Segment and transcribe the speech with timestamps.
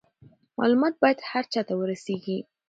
[0.57, 2.37] معلومات باید هر چا ته ورسیږي.